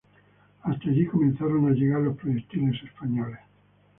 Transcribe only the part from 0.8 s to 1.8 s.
allí comenzaron a